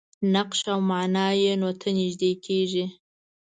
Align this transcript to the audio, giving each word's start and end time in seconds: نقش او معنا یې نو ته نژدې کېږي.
نقش 0.33 0.59
او 0.73 0.79
معنا 0.89 1.27
یې 1.41 1.53
نو 1.61 1.69
ته 1.79 1.87
نژدې 1.97 2.31
کېږي. 2.45 2.85